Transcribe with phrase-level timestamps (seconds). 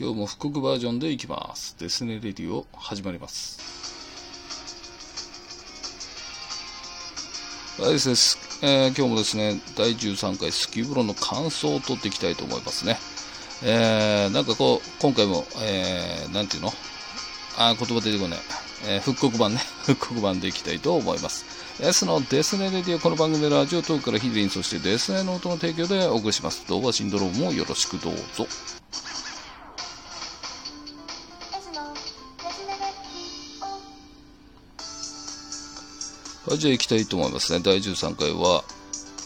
[0.00, 1.76] 今日も復刻バージョンでいきます。
[1.78, 3.60] デスネレディオ始まります。
[7.78, 12.96] はいです、えー今日もですね、第13回好きブロの感想を取っていきたいと思いますね。
[13.62, 16.72] えーなんかこう、今回も、えーなんていうの？
[17.58, 18.38] あ、言葉出てこない。
[18.86, 19.60] えー復刻版ね。
[19.84, 21.44] 復刻版でいきたいと思います。
[21.78, 26.64] S のデスネレディオ、この番組でラジオトークからヒデリン、そしてデスネの音の提供でお送りします。
[26.68, 28.46] 動画シンドロームもよろしくどうぞ。
[36.46, 37.60] はい、じゃあ行きたいと思いますね。
[37.62, 38.64] 第13回は、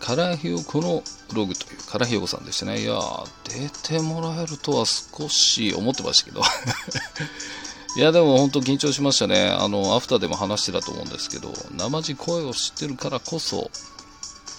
[0.00, 2.82] カラヒヨコのブログという、カラヒヨコさんでしたね。
[2.82, 2.98] いや、
[3.44, 6.42] 出てもらえるとは少し思ってましたけど。
[7.96, 9.48] いや、でも本当緊張しましたね。
[9.48, 13.70] あの、アフターでも話してたと思うんですけど、生地声を知ってるからこそ、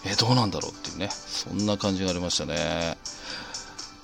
[0.06, 2.98] え、どうなんだろうっていうね、そんな感じがありましたね。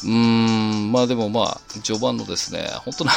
[0.04, 3.14] うーん、まあでもまあ、序盤のですね、本当な、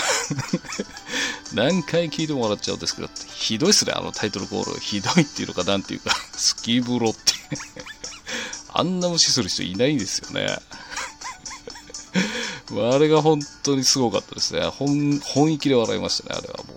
[1.55, 4.81] 何回聞いても笑っちゃうんですけど、ひどいっすね、あのタイトルコール。
[4.81, 7.21] ひどいっていうのか、なんていうか、 スキーブロって。
[8.73, 10.59] あんな無視する人いないんですよね。
[12.93, 14.63] あれが本当にすごかったですね。
[14.63, 16.77] 本、本意気で笑いましたね、あれはもう。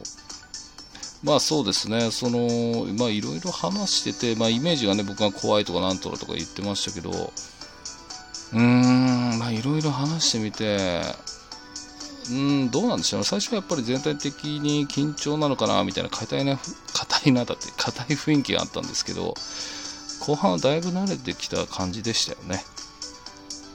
[1.24, 7.34] まあそうですね、その、まあいろいろ話してて、まあイメージがね、僕が怖いとかなんとかとか言ってましたけど、
[8.54, 11.02] うーん、まあいろいろ話してみて、
[12.30, 13.24] うん、どうなんでしょう。
[13.24, 16.60] 最初はやっぱり全体的に緊張なのかな、みたいな、硬いな、
[16.94, 19.34] 硬いな、だって、 硬い雰囲気があったんですけど、
[20.20, 22.64] 後半はだいぶ慣れてきた感じでしたよね。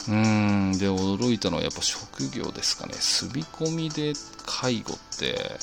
[0.07, 2.95] うん、で、驚いたのはやっぱ職業ですかね。
[3.01, 4.13] 住み込みで
[4.45, 5.59] 介護って、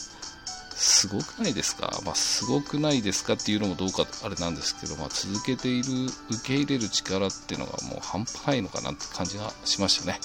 [0.76, 2.02] すごくないですか？
[2.04, 10.20] まあ、すごくないですかっていうのもどうかあれなんですけど、まあ、続けている、受け入れる力っていうのがもう半端ないのかなって感じがしましたね。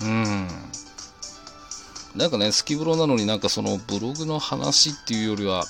[0.00, 0.48] うん。
[2.16, 5.64] なんかね、スキブロなのになんかそのブログの話っていうよりは、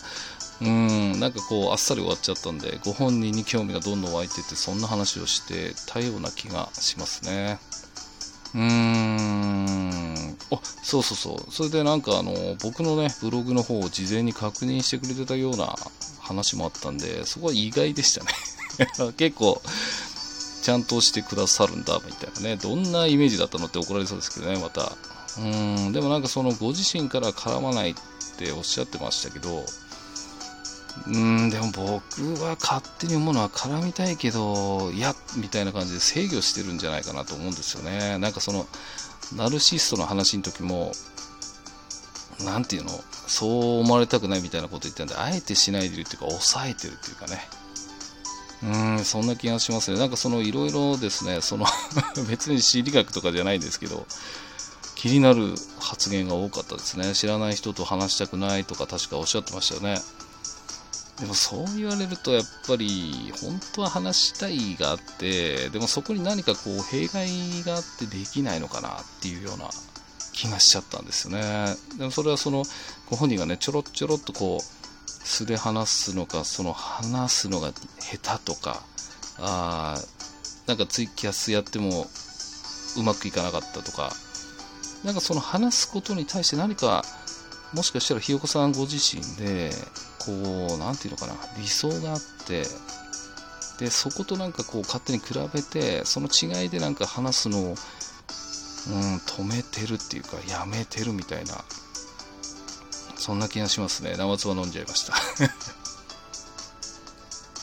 [0.62, 7.58] うん、なんかこう、あっさり終わっちゃったんで、ご本人に興味がどんどん湧いてて、そんな話をしてたような気がしますね。
[8.54, 10.36] うーん。
[10.50, 11.52] あ、そうそうそう。
[11.52, 15.74] それでなんかあの、僕のね、ブログの方を事前に確認してくれてたような
[16.20, 18.30] 話もあったんで、そこは意外でしたね。
[19.18, 19.60] 結構、
[20.62, 22.56] ちゃんとしてくださるんだ、みたいなね。
[22.56, 24.96] どんなイメージだったのって怒られそうですけどね、また。
[25.38, 27.94] うん、でもなんかそのご自身から絡まないっ
[28.38, 29.64] ておっしゃってましたけど、
[31.06, 38.18] うん、でも僕は勝手に思うのは絡みたいけど、いや、みたいな感じで制御してるんじゃないかなと思うんですよね。
[38.18, 38.66] なんかその、
[39.34, 40.92] ナルシストの話の時も、
[42.44, 42.90] なんていうの、
[43.26, 47.46] そう思われたくないみたいなこと言ったんで、あえてしないでるっていうか、抑えてるっていうかね。
[48.62, 49.98] うん、そんな気がしますね。
[49.98, 51.66] なんかそのいろいろですね、その
[52.28, 54.06] 別に心理学とかじゃないんですけど、
[54.96, 57.12] 気になる発言が多かったですね。
[57.14, 60.00] 知らない人と話したくないとか確かおっしゃってましたよね。
[61.20, 67.28] でもそう言われるとやっぱり本当は話したいがあって、でもそこに何かこう弊害
[67.64, 68.92] があってできないのかなっ
[69.22, 69.70] ていうような
[70.32, 71.74] 気がしちゃったんですよね。
[71.96, 72.64] でもそれはその
[73.08, 78.82] ご本人がね、ちょろちょろっとこう素で話すのか、その話すのが下手とか、
[79.38, 82.08] あーなんかツイキャスやっても
[82.96, 84.12] うまくいかなかったとか、
[85.04, 87.04] なんかその話すことに対して何か、
[87.72, 89.70] もしかしたらひよこさんご自身で、
[90.18, 90.32] こ
[90.76, 92.64] う、なんていうのかな、理想があって、
[93.78, 97.74] で、そことなんかこう勝手に比べて、その違いでなんか話すのを、うん、
[99.18, 101.64] 止めてるっていうか、やめてるみたいな、
[103.16, 104.16] そんな気がしますね。
[104.16, 105.14] 生唾飲んじゃいました。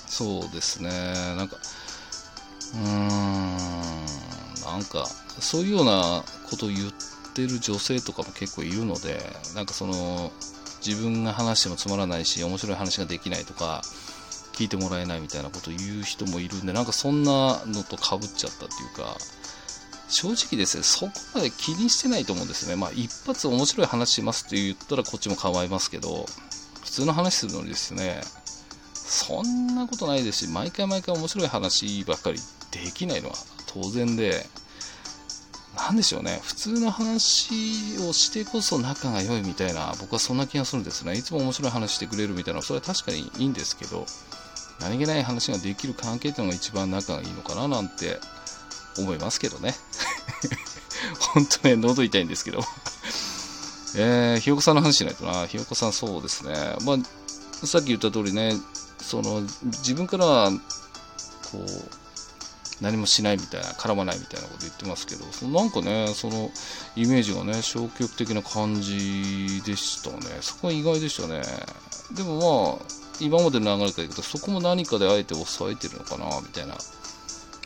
[0.08, 0.90] そうですね、
[1.36, 1.58] なんか、
[2.74, 3.58] うーん、
[4.64, 9.20] なんか、そういうようなことを言っててる女性とかも結構いるので、
[9.56, 10.32] なんかその、
[10.86, 13.82] 自分が話してもつまらないし、面白い話ができないとか、
[14.54, 19.18] 聞いてもらえないみたいなことを言う人もいるんで、なんかそんなのと被っちゃったっていうか、
[20.10, 22.75] 正直ですね、そこまで気にしてないと思うんですね。
[22.75, 26.28] まあ、一発面白い話しますって言ったらこっちも構いますけど、
[26.84, 28.22] 普通の話するのにですね、
[28.94, 32.40] そんなことないですし、毎回毎回面白い話ばっかり
[32.72, 33.36] できないのは
[33.68, 34.48] 当然で、
[35.83, 41.13] なんでしょうね、普通の話をしてこそ仲が良いみたいな、僕はそんな気がするんですね。
[41.13, 44.06] いつも面白い話してくれるみたいな、それは確かにいいんですけど、
[44.80, 48.18] 何気ない話ができる関係っていうのが一番仲がいいのかななんて
[48.97, 49.75] 思いますけどね。
[51.19, 52.63] 本当ね、喉痛いんですけど。
[53.95, 55.45] えー、ひよこさんの話しないとな。
[55.47, 56.53] ひよこさんそうですね。
[56.85, 58.56] まあ、さっき言った通りね、
[59.01, 60.57] その、自分からは、こ
[61.57, 62.03] う、
[62.83, 66.51] 何もしないみたいな、絡まないみたいなこと言ってますけど、そのなんかね、その
[66.97, 70.18] イメージがね、消極的な感じでしたね。
[70.41, 71.41] そこは意外でしたね。
[72.13, 72.85] でもまあ、
[73.21, 76.75] 今までの流れからいくと、そこも何かであえて抑えてるのかな、みたいな。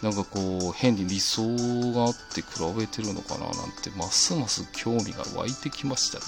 [0.03, 1.41] なんかこう、変に理想
[1.93, 2.47] があって比
[2.77, 6.25] べてるのかな、なんて、ますます興味が湧いてきましたね。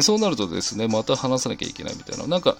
[0.02, 2.58] そうなるとですね、また話さなきゃいけないみたいな、なんか、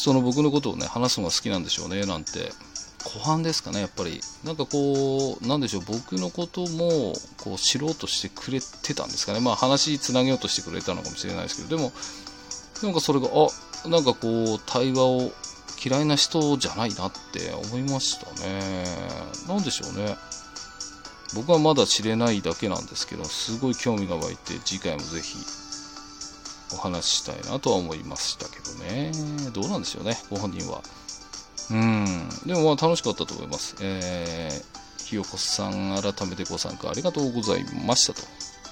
[0.00, 2.52] その僕のことをね、話すのが好きなんでしょうね、なんて。
[3.04, 4.22] 後半ですかね、やっぱり。
[4.44, 9.40] なんかこう、なんでしょう、僕のことも、こう、知ろうとしてくれてたんですかね。
[9.40, 11.92] まあ話つなげようとしてくれたのかもしれないですけど、でも、
[12.82, 15.32] なんかそれが、あ、なんかこう、対話を
[15.84, 18.84] 嫌いな人じゃないなって思いましたね。
[19.48, 20.16] なんでしょうね。
[21.34, 25.36] 僕はまだ知れないだけなんですけど、すごい興味が湧いて、次回もぜひ
[26.72, 29.12] お話ししたいなとは思いましたけどね。
[29.52, 30.82] どうなんでしょうね、ご本人は。
[31.70, 32.28] うん。
[32.46, 33.76] でもまあ楽しかったと思います。
[33.80, 38.26] えー、ひよこさん、改めてご参加ありがとうございましたと。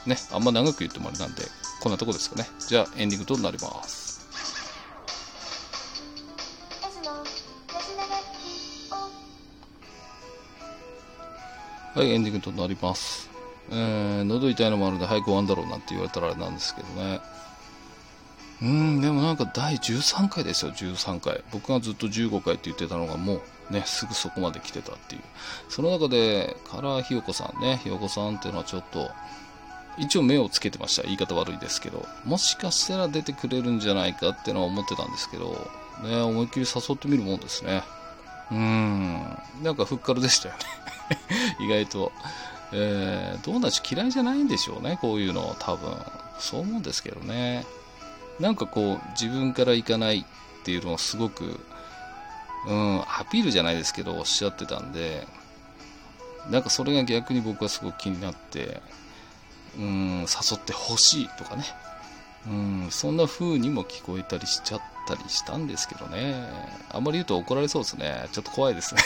[0.06, 1.42] ね、あんま長く言ってもあれなんで、
[1.80, 2.48] こんなとこですかね。
[2.66, 4.08] じゃあエンディングとなります。
[11.94, 13.28] はい、エンディングとなります。
[13.70, 17.20] えー、喉痛いのもあるんで早く終わんだろうなんて言われたらあれなんですけどね。
[18.60, 21.42] うん、でもなんか第13回ですよ、13回。
[21.52, 23.40] 僕がずっと15回って言ってたのがも
[23.70, 25.22] うね、すぐそこまで来てたっていう。
[25.68, 29.10] その中で、カラーひよこさんね、ひよこさんっていうのはちょっと、
[29.96, 31.02] 一応目をつけてました。
[31.02, 32.06] 言い方悪いですけど。
[32.24, 35.70] もしかしたら出てくれるんじゃないかってのは思ってたんですけど、
[36.02, 37.82] ね、思いっきり誘ってみるもんですね。
[38.50, 40.60] うん、なんかふっかるでしたよね。
[41.60, 42.12] 意外と。
[42.70, 45.90] えー、どうなし嫌いじゃないんでしょうね、こういうの、多分。
[46.38, 47.66] そう思うんですけどね。
[48.40, 51.60] なんかこう、自分から行かないっていうのをすごく、
[52.66, 55.26] うん、アピールじゃないですけど、おっしゃってたんで、
[56.50, 58.80] なんかそれが逆に僕はすごく気になって、
[59.78, 61.64] うん、誘ってほしいとかね。
[62.46, 66.48] うん、そんな風にも聞こえたりしちゃったりしたんですけどね。
[66.90, 68.28] あんまり言うと怒られそうですね。
[68.32, 69.02] ちょっと怖いですね。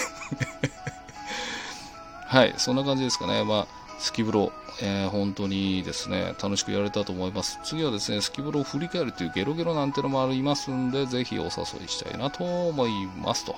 [2.27, 3.45] はい、そんな感じですかね。
[3.45, 4.53] まあ、スキブロ、
[4.83, 7.61] えー本当にですね、楽しくやれたと思います。
[7.63, 11.53] 次はですね、スキブロを振り返るというゲロゲロなんてのもありますんで、ぜひお誘い
[11.89, 13.55] したいなと思いますと。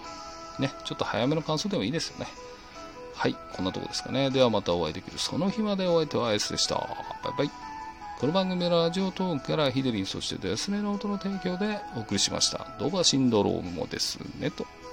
[0.58, 2.26] ね、ちょっと早めの感想でもいいですよね。
[3.14, 4.28] はい、こんなとこですかね。
[4.28, 6.74] ではまたお会いできるその日までお相手はアイスでした。
[6.74, 7.50] バイバイ。
[8.20, 12.66] この番組はラジオトークからヒデリン、そしてデスネの音の提供でお送りしました。
[12.78, 14.66] ドバシンドロームもですねと。